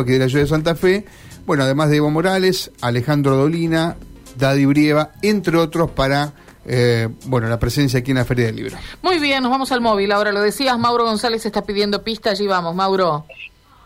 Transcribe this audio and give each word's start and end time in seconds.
aquí 0.00 0.12
de 0.12 0.20
la 0.20 0.28
ciudad 0.30 0.44
de 0.44 0.48
Santa 0.48 0.74
Fe. 0.74 1.04
Bueno, 1.44 1.64
además 1.64 1.90
de 1.90 1.98
Evo 1.98 2.08
Morales, 2.08 2.72
Alejandro 2.80 3.36
Dolina, 3.36 3.96
Daddy 4.38 4.64
Brieva, 4.64 5.10
entre 5.20 5.58
otros, 5.58 5.90
para 5.90 6.32
eh, 6.66 7.08
bueno, 7.26 7.46
la 7.48 7.58
presencia 7.58 7.98
aquí 7.98 8.12
en 8.12 8.16
la 8.16 8.24
Feria 8.24 8.46
del 8.46 8.56
Libro. 8.56 8.76
Muy 9.02 9.18
bien, 9.18 9.42
nos 9.42 9.52
vamos 9.52 9.70
al 9.70 9.82
móvil. 9.82 10.10
Ahora 10.12 10.32
lo 10.32 10.40
decías, 10.40 10.78
Mauro 10.78 11.04
González 11.04 11.44
está 11.44 11.60
pidiendo 11.66 12.02
pista. 12.02 12.30
Allí 12.30 12.46
vamos, 12.46 12.74
Mauro. 12.74 13.26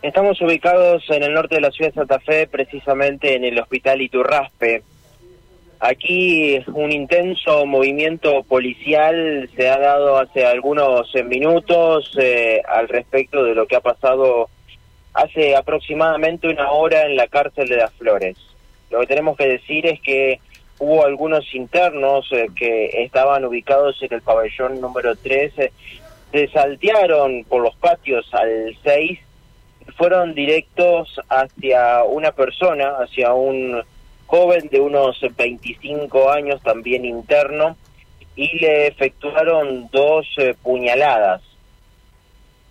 Estamos 0.00 0.40
ubicados 0.40 1.02
en 1.08 1.24
el 1.24 1.34
norte 1.34 1.56
de 1.56 1.62
la 1.62 1.72
ciudad 1.72 1.90
de 1.90 1.96
Santa 1.96 2.20
Fe, 2.20 2.46
precisamente 2.46 3.34
en 3.34 3.42
el 3.42 3.58
Hospital 3.58 4.00
Iturraspe. 4.00 4.84
Aquí 5.80 6.60
un 6.74 6.92
intenso 6.92 7.66
movimiento 7.66 8.44
policial 8.44 9.50
se 9.56 9.68
ha 9.68 9.80
dado 9.80 10.16
hace 10.18 10.46
algunos 10.46 11.12
minutos 11.28 12.16
eh, 12.20 12.62
al 12.68 12.88
respecto 12.88 13.42
de 13.42 13.56
lo 13.56 13.66
que 13.66 13.74
ha 13.74 13.80
pasado 13.80 14.48
hace 15.18 15.56
aproximadamente 15.56 16.48
una 16.48 16.70
hora 16.70 17.06
en 17.06 17.16
la 17.16 17.26
cárcel 17.26 17.68
de 17.68 17.76
las 17.76 17.92
Flores. 17.94 18.36
Lo 18.90 19.00
que 19.00 19.06
tenemos 19.06 19.36
que 19.36 19.48
decir 19.48 19.84
es 19.86 20.00
que 20.00 20.40
hubo 20.78 21.04
algunos 21.04 21.52
internos 21.54 22.26
eh, 22.30 22.48
que 22.54 23.02
estaban 23.02 23.44
ubicados 23.44 24.00
en 24.02 24.14
el 24.14 24.22
pabellón 24.22 24.80
número 24.80 25.16
13, 25.16 25.64
eh, 25.64 25.72
se 26.30 26.48
saltearon 26.48 27.44
por 27.44 27.62
los 27.62 27.74
patios 27.76 28.32
al 28.32 28.76
6, 28.84 29.18
fueron 29.96 30.34
directos 30.34 31.20
hacia 31.28 32.04
una 32.04 32.30
persona, 32.30 32.98
hacia 33.00 33.32
un 33.34 33.82
joven 34.26 34.68
de 34.68 34.78
unos 34.78 35.20
25 35.36 36.30
años, 36.30 36.62
también 36.62 37.04
interno, 37.04 37.76
y 38.36 38.56
le 38.58 38.86
efectuaron 38.86 39.88
dos 39.90 40.26
eh, 40.36 40.54
puñaladas. 40.62 41.47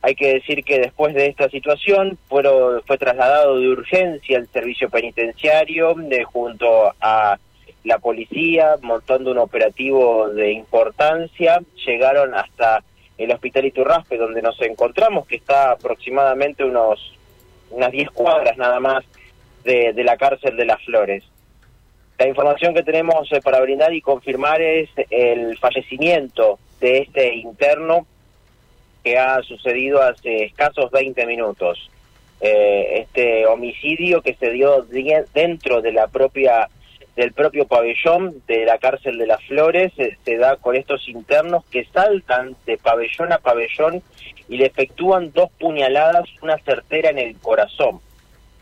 Hay 0.00 0.14
que 0.14 0.34
decir 0.34 0.62
que 0.64 0.78
después 0.78 1.14
de 1.14 1.26
esta 1.26 1.48
situación 1.48 2.18
fueron, 2.28 2.82
fue 2.86 2.98
trasladado 2.98 3.58
de 3.58 3.68
urgencia 3.68 4.38
al 4.38 4.46
servicio 4.48 4.88
penitenciario 4.88 5.94
de, 5.94 6.24
junto 6.24 6.92
a 7.00 7.38
la 7.84 7.98
policía, 7.98 8.76
montando 8.80 9.32
un 9.32 9.38
operativo 9.38 10.28
de 10.28 10.52
importancia. 10.52 11.60
Llegaron 11.84 12.34
hasta 12.34 12.84
el 13.16 13.32
hospital 13.32 13.66
Iturraspe, 13.66 14.16
donde 14.16 14.42
nos 14.42 14.60
encontramos, 14.62 15.26
que 15.26 15.36
está 15.36 15.72
aproximadamente 15.72 16.64
unos 16.64 17.14
unas 17.70 17.92
10 17.92 18.10
cuadras 18.12 18.56
nada 18.56 18.80
más 18.80 19.04
de, 19.64 19.92
de 19.92 20.04
la 20.04 20.16
cárcel 20.16 20.56
de 20.56 20.64
las 20.64 20.82
Flores. 20.84 21.24
La 22.18 22.26
información 22.26 22.74
que 22.74 22.82
tenemos 22.82 23.30
eh, 23.32 23.40
para 23.40 23.60
brindar 23.60 23.92
y 23.92 24.00
confirmar 24.00 24.60
es 24.60 24.88
el 25.10 25.56
fallecimiento 25.58 26.58
de 26.80 26.98
este 26.98 27.34
interno 27.36 28.06
que 29.08 29.18
ha 29.18 29.42
sucedido 29.42 30.02
hace 30.02 30.44
escasos 30.44 30.90
20 30.90 31.24
minutos. 31.24 31.90
Eh, 32.42 33.00
este 33.00 33.46
homicidio 33.46 34.20
que 34.20 34.34
se 34.34 34.50
dio 34.50 34.86
dentro 35.32 35.80
de 35.80 35.92
la 35.92 36.08
propia 36.08 36.68
del 37.16 37.32
propio 37.32 37.66
pabellón 37.66 38.42
de 38.46 38.66
la 38.66 38.76
cárcel 38.76 39.16
de 39.16 39.26
las 39.26 39.42
Flores 39.44 39.92
eh, 39.96 40.16
se 40.24 40.36
da 40.36 40.56
con 40.56 40.76
estos 40.76 41.08
internos 41.08 41.64
que 41.70 41.86
saltan 41.86 42.54
de 42.66 42.76
pabellón 42.76 43.32
a 43.32 43.38
pabellón 43.38 44.02
y 44.46 44.58
le 44.58 44.66
efectúan 44.66 45.32
dos 45.32 45.50
puñaladas, 45.58 46.28
una 46.42 46.58
certera 46.58 47.08
en 47.08 47.18
el 47.18 47.34
corazón. 47.38 48.00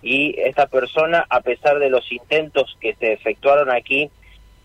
Y 0.00 0.40
esta 0.40 0.68
persona, 0.68 1.26
a 1.28 1.40
pesar 1.40 1.80
de 1.80 1.90
los 1.90 2.10
intentos 2.12 2.78
que 2.80 2.94
se 2.94 3.14
efectuaron 3.14 3.72
aquí, 3.72 4.10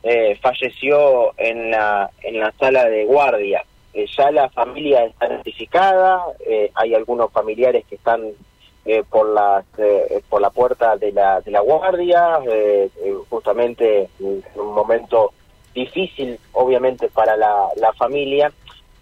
eh, 0.04 0.38
falleció 0.42 1.34
en 1.38 1.72
la 1.72 2.12
en 2.22 2.40
la 2.40 2.52
sala 2.60 2.86
de 2.86 3.04
guardia. 3.06 3.64
Eh, 3.94 4.06
ya 4.18 4.32
la 4.32 4.50
familia 4.50 5.04
está 5.06 5.28
notificada, 5.28 6.24
eh, 6.48 6.72
hay 6.76 6.96
algunos 6.96 7.32
familiares 7.32 7.84
que 7.90 7.96
están 7.96 8.22
eh, 8.86 9.04
por 9.10 9.30
la 9.30 9.64
por 10.30 10.42
la 10.42 10.50
puerta 10.50 10.96
de 10.96 11.12
la 11.12 11.42
de 11.42 11.52
la 11.52 11.60
guardia, 11.60 12.40
justamente 13.30 14.10
en 14.20 14.44
un 14.56 14.74
momento 14.74 15.34
difícil, 15.74 16.40
obviamente 16.54 17.10
para 17.10 17.36
la, 17.36 17.68
la 17.76 17.94
familia, 17.94 18.52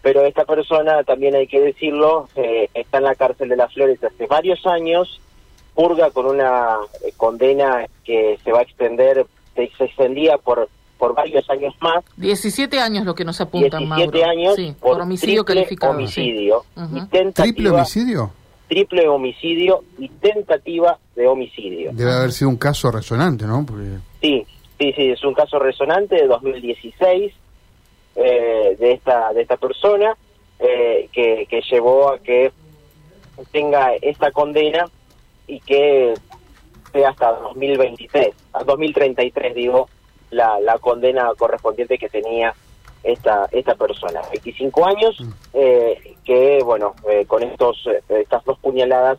pero 0.01 0.25
esta 0.25 0.43
persona 0.45 1.03
también 1.03 1.35
hay 1.35 1.47
que 1.47 1.61
decirlo 1.61 2.27
está 2.73 2.97
en 2.97 3.03
la 3.03 3.15
cárcel 3.15 3.49
de 3.49 3.55
las 3.55 3.73
Flores 3.73 4.03
hace 4.03 4.27
varios 4.27 4.65
años, 4.65 5.21
purga 5.75 6.09
con 6.11 6.25
una 6.25 6.77
condena 7.15 7.85
que 8.03 8.37
se 8.43 8.51
va 8.51 8.59
a 8.59 8.63
extender, 8.63 9.25
se 9.55 9.85
extendía 9.85 10.37
por 10.37 10.67
por 10.99 11.15
varios 11.15 11.49
años 11.49 11.73
más. 11.79 12.03
17 12.17 12.79
años 12.79 13.05
lo 13.05 13.15
que 13.15 13.25
nos 13.25 13.41
apuntan, 13.41 13.79
17 13.79 14.23
años 14.23 14.55
por, 14.79 15.01
homicidio 15.01 15.43
calificado. 15.43 15.93
Homicidio 15.93 16.63
¿Triple 17.33 17.69
homicidio? 17.69 18.31
Triple 18.67 19.07
homicidio 19.07 19.83
y 19.97 20.09
tentativa 20.09 20.99
de 21.15 21.27
homicidio. 21.27 21.91
Debe 21.93 22.11
haber 22.11 22.31
sido 22.31 22.49
un 22.49 22.57
caso 22.57 22.91
resonante, 22.91 23.45
¿no? 23.45 23.65
Sí, 24.21 24.45
sí, 24.77 24.93
sí, 24.95 25.09
es 25.09 25.23
un 25.23 25.33
caso 25.33 25.57
resonante 25.57 26.15
de 26.15 26.27
2016 26.27 27.33
eh, 28.15 28.75
de 28.77 28.91
esta 28.91 29.33
de 29.33 29.41
esta 29.41 29.57
persona 29.57 30.15
eh, 30.59 31.07
que, 31.11 31.47
que 31.49 31.61
llevó 31.61 32.09
a 32.09 32.19
que 32.19 32.51
tenga 33.51 33.95
esta 34.01 34.31
condena 34.31 34.85
y 35.47 35.61
que 35.61 36.13
sea 36.91 37.09
hasta 37.09 37.31
2023, 37.31 38.29
a 38.53 38.63
2033 38.63 39.55
digo, 39.55 39.89
la, 40.31 40.59
la 40.59 40.77
condena 40.77 41.29
correspondiente 41.37 41.97
que 41.97 42.09
tenía 42.09 42.53
esta 43.03 43.47
esta 43.51 43.75
persona. 43.75 44.21
25 44.31 44.85
años 44.85 45.15
mm. 45.19 45.31
eh, 45.53 46.15
que 46.23 46.59
bueno 46.63 46.95
eh, 47.09 47.25
con 47.25 47.43
estos 47.43 47.77
eh, 47.87 48.21
estas 48.21 48.43
dos 48.45 48.57
puñaladas 48.59 49.17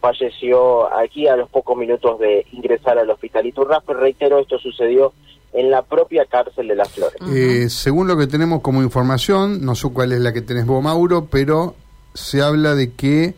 falleció 0.00 0.92
aquí 0.96 1.28
a 1.28 1.36
los 1.36 1.50
pocos 1.50 1.76
minutos 1.76 2.18
de 2.18 2.46
ingresar 2.52 2.98
al 2.98 3.10
hospital. 3.10 3.46
Iturraspe 3.46 3.94
reitero 3.94 4.38
esto 4.38 4.58
sucedió 4.58 5.12
en 5.52 5.70
la 5.70 5.82
propia 5.82 6.24
cárcel 6.26 6.68
de 6.68 6.76
las 6.76 6.88
Flores. 6.90 7.72
Según 7.72 8.06
lo 8.06 8.16
que 8.16 8.26
tenemos 8.26 8.60
como 8.60 8.82
información 8.82 9.64
no 9.64 9.74
sé 9.74 9.88
cuál 9.92 10.12
es 10.12 10.20
la 10.20 10.32
que 10.32 10.42
tenés 10.42 10.64
vos 10.64 10.82
Mauro 10.82 11.26
pero 11.30 11.74
se 12.14 12.40
habla 12.40 12.74
de 12.74 12.94
que 12.94 13.34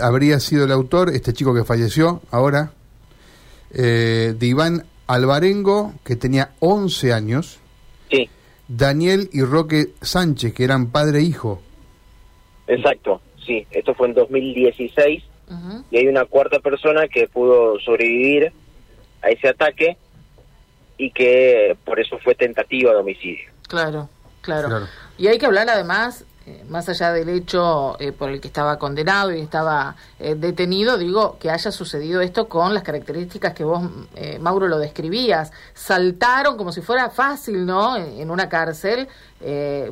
habría 0.00 0.40
sido 0.40 0.64
el 0.64 0.72
autor 0.72 1.10
este 1.10 1.32
chico 1.32 1.54
que 1.54 1.64
falleció 1.64 2.20
ahora 2.30 2.72
de 3.70 4.36
Iván 4.40 4.84
Alvarengo, 5.12 5.92
que 6.04 6.16
tenía 6.16 6.52
11 6.60 7.12
años. 7.12 7.60
Sí. 8.10 8.30
Daniel 8.66 9.28
y 9.32 9.42
Roque 9.42 9.88
Sánchez, 10.00 10.54
que 10.54 10.64
eran 10.64 10.90
padre 10.90 11.18
e 11.18 11.22
hijo. 11.22 11.60
Exacto, 12.66 13.20
sí. 13.44 13.66
Esto 13.70 13.94
fue 13.94 14.08
en 14.08 14.14
2016. 14.14 15.22
Y 15.90 15.96
hay 15.98 16.08
una 16.08 16.24
cuarta 16.24 16.60
persona 16.60 17.08
que 17.08 17.28
pudo 17.28 17.78
sobrevivir 17.80 18.52
a 19.20 19.28
ese 19.28 19.48
ataque 19.48 19.98
y 20.96 21.10
que 21.10 21.76
por 21.84 22.00
eso 22.00 22.18
fue 22.24 22.34
tentativa 22.34 22.92
de 22.92 22.96
homicidio. 22.96 23.50
claro. 23.68 24.08
claro. 24.40 24.86
Y 25.18 25.26
hay 25.26 25.36
que 25.36 25.44
hablar 25.44 25.68
además 25.68 26.24
eh, 26.44 26.64
más 26.68 26.88
allá 26.88 27.12
del 27.12 27.28
hecho 27.28 27.96
eh, 28.00 28.10
por 28.10 28.28
el 28.30 28.40
que 28.40 28.48
estaba 28.48 28.76
condenado 28.76 29.32
y 29.32 29.40
estaba 29.40 29.94
eh, 30.18 30.34
detenido, 30.34 30.98
digo, 30.98 31.38
que 31.38 31.50
haya 31.50 31.70
sucedido 31.70 32.20
esto 32.20 32.48
con 32.48 32.74
las 32.74 32.82
características 32.82 33.54
que 33.54 33.62
vos, 33.62 33.80
Mauro, 34.40 34.66
lo 34.66 34.78
describías. 34.78 35.52
Saltaron 35.72 36.56
como 36.56 36.72
si 36.72 36.80
fuera 36.80 37.10
fácil, 37.10 37.64
¿no? 37.64 37.96
En 37.96 38.30
una 38.30 38.48
cárcel, 38.48 39.06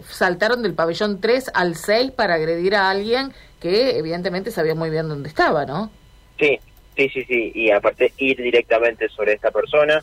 saltaron 0.09 0.63
del 0.63 0.75
pabellón 0.75 1.21
3 1.21 1.53
al 1.55 1.77
6 1.77 2.13
para 2.13 2.35
agredir 2.35 2.75
a 2.75 2.91
alguien 2.91 3.33
que 3.61 3.97
evidentemente 3.99 4.51
sabía 4.51 4.75
muy 4.75 4.91
bien 4.91 5.09
dónde 5.09 5.29
estaba, 5.29 5.67
¿no? 5.67 5.91
Sí, 6.39 6.59
sí, 6.97 7.09
sí, 7.11 7.25
sí. 7.25 7.53
Y 7.55 7.71
aparte 7.71 8.13
ir 8.19 8.37
directamente 8.39 9.09
sobre 9.09 9.35
esta 9.35 9.51
persona, 9.53 10.03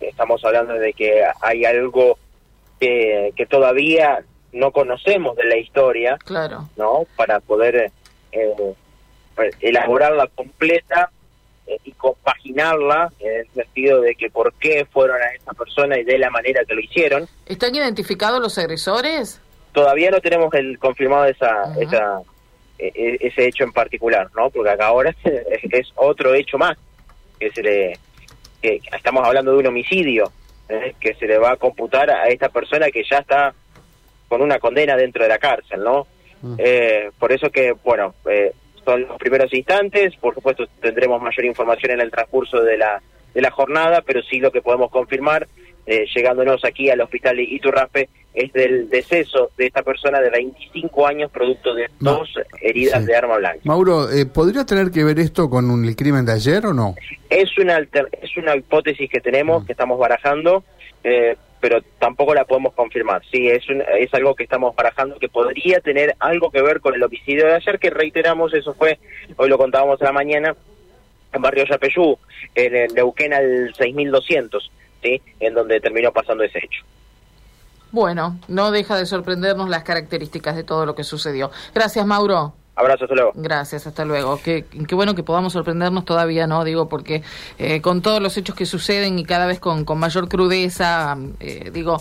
estamos 0.00 0.44
hablando 0.44 0.74
de 0.74 0.92
que 0.94 1.22
hay 1.42 1.64
algo 1.64 2.18
que, 2.80 3.32
que 3.36 3.46
todavía 3.46 4.24
no 4.56 4.72
conocemos 4.72 5.36
de 5.36 5.44
la 5.44 5.56
historia, 5.56 6.18
claro. 6.24 6.68
¿no? 6.76 7.06
Para 7.16 7.40
poder 7.40 7.92
eh, 8.32 8.74
elaborarla 9.60 10.26
completa 10.28 11.10
eh, 11.66 11.78
y 11.84 11.92
compaginarla 11.92 13.12
en 13.20 13.40
el 13.40 13.48
sentido 13.50 14.00
de 14.00 14.14
que 14.14 14.30
por 14.30 14.54
qué 14.54 14.86
fueron 14.90 15.20
a 15.20 15.34
esa 15.34 15.52
persona 15.52 15.98
y 15.98 16.04
de 16.04 16.18
la 16.18 16.30
manera 16.30 16.64
que 16.64 16.74
lo 16.74 16.80
hicieron. 16.80 17.28
¿Están 17.44 17.74
identificados 17.74 18.40
los 18.40 18.56
agresores? 18.58 19.40
Todavía 19.72 20.10
no 20.10 20.20
tenemos 20.20 20.52
el 20.54 20.78
confirmado 20.78 21.26
esa, 21.26 21.74
esa 21.78 22.22
e, 22.78 22.92
e, 22.94 23.26
ese 23.26 23.46
hecho 23.46 23.64
en 23.64 23.72
particular, 23.72 24.30
¿no? 24.34 24.48
Porque 24.50 24.70
acá 24.70 24.86
ahora 24.86 25.14
es, 25.24 25.92
otro 25.96 26.34
hecho 26.34 26.56
más 26.56 26.78
que 27.38 27.50
se 27.50 27.62
le 27.62 27.98
que 28.62 28.80
estamos 28.96 29.26
hablando 29.26 29.52
de 29.52 29.58
un 29.58 29.66
homicidio 29.66 30.32
¿eh? 30.70 30.94
que 30.98 31.14
se 31.14 31.26
le 31.26 31.36
va 31.36 31.52
a 31.52 31.56
computar 31.56 32.10
a 32.10 32.28
esta 32.28 32.48
persona 32.48 32.90
que 32.90 33.04
ya 33.04 33.18
está 33.18 33.54
con 34.28 34.42
una 34.42 34.58
condena 34.58 34.96
dentro 34.96 35.22
de 35.22 35.28
la 35.28 35.38
cárcel, 35.38 35.82
¿no? 35.82 36.06
Mm. 36.42 36.54
Eh, 36.58 37.10
por 37.18 37.32
eso 37.32 37.50
que, 37.50 37.72
bueno, 37.72 38.14
eh, 38.30 38.52
son 38.84 39.02
los 39.02 39.18
primeros 39.18 39.52
instantes, 39.52 40.14
por 40.16 40.34
supuesto 40.34 40.66
tendremos 40.80 41.20
mayor 41.20 41.44
información 41.44 41.92
en 41.92 42.00
el 42.00 42.10
transcurso 42.10 42.62
de 42.62 42.78
la, 42.78 43.02
de 43.34 43.40
la 43.40 43.50
jornada, 43.50 44.02
pero 44.06 44.22
sí 44.22 44.38
lo 44.38 44.52
que 44.52 44.62
podemos 44.62 44.90
confirmar, 44.90 45.46
eh, 45.86 46.06
llegándonos 46.14 46.64
aquí 46.64 46.88
al 46.90 47.00
hospital 47.00 47.40
Iturrape, 47.40 48.08
es 48.36 48.52
del 48.52 48.88
deceso 48.90 49.50
de 49.56 49.66
esta 49.66 49.82
persona 49.82 50.20
de 50.20 50.30
25 50.30 51.06
años 51.06 51.30
producto 51.30 51.74
de 51.74 51.88
dos 51.98 52.28
heridas 52.60 53.04
de 53.06 53.16
arma 53.16 53.38
blanca. 53.38 53.60
Mauro, 53.64 54.10
eh, 54.10 54.26
¿podría 54.26 54.66
tener 54.66 54.90
que 54.90 55.04
ver 55.04 55.18
esto 55.18 55.48
con 55.48 55.84
el 55.84 55.96
crimen 55.96 56.26
de 56.26 56.32
ayer 56.32 56.66
o 56.66 56.74
no? 56.74 56.94
Es 57.30 57.56
una, 57.58 57.78
es 57.78 58.36
una 58.36 58.54
hipótesis 58.54 59.10
que 59.10 59.20
tenemos, 59.20 59.62
mm. 59.62 59.66
que 59.66 59.72
estamos 59.72 59.98
barajando, 59.98 60.64
eh, 61.02 61.36
pero 61.66 61.82
tampoco 61.98 62.32
la 62.32 62.44
podemos 62.44 62.74
confirmar. 62.74 63.22
Sí, 63.28 63.48
es, 63.48 63.64
es 63.98 64.14
algo 64.14 64.36
que 64.36 64.44
estamos 64.44 64.76
barajando 64.76 65.18
que 65.18 65.28
podría 65.28 65.80
tener 65.80 66.14
algo 66.20 66.48
que 66.52 66.62
ver 66.62 66.80
con 66.80 66.94
el 66.94 67.02
homicidio 67.02 67.44
de 67.44 67.54
ayer, 67.54 67.80
que 67.80 67.90
reiteramos, 67.90 68.54
eso 68.54 68.72
fue, 68.72 69.00
hoy 69.36 69.48
lo 69.48 69.58
contábamos 69.58 70.00
a 70.00 70.04
la 70.04 70.12
mañana, 70.12 70.54
en 71.32 71.42
Barrio 71.42 71.64
Yapeyú, 71.68 72.18
en 72.54 72.76
el 72.76 72.94
Neuquén 72.94 73.34
al 73.34 73.74
6200, 73.76 74.70
¿sí? 75.02 75.20
en 75.40 75.54
donde 75.54 75.80
terminó 75.80 76.12
pasando 76.12 76.44
ese 76.44 76.58
hecho. 76.58 76.84
Bueno, 77.90 78.38
no 78.46 78.70
deja 78.70 78.96
de 78.96 79.04
sorprendernos 79.04 79.68
las 79.68 79.82
características 79.82 80.54
de 80.54 80.62
todo 80.62 80.86
lo 80.86 80.94
que 80.94 81.02
sucedió. 81.02 81.50
Gracias, 81.74 82.06
Mauro. 82.06 82.54
Abrazo, 82.76 83.04
hasta 83.04 83.14
luego. 83.14 83.32
Gracias, 83.34 83.86
hasta 83.86 84.04
luego. 84.04 84.38
Qué, 84.42 84.66
qué 84.86 84.94
bueno 84.94 85.14
que 85.14 85.22
podamos 85.22 85.54
sorprendernos 85.54 86.04
todavía, 86.04 86.46
¿no? 86.46 86.62
Digo, 86.62 86.90
porque 86.90 87.22
eh, 87.58 87.80
con 87.80 88.02
todos 88.02 88.20
los 88.20 88.36
hechos 88.36 88.54
que 88.54 88.66
suceden 88.66 89.18
y 89.18 89.24
cada 89.24 89.46
vez 89.46 89.58
con, 89.60 89.86
con 89.86 89.98
mayor 89.98 90.28
crudeza, 90.28 91.16
eh, 91.40 91.70
digo, 91.72 91.96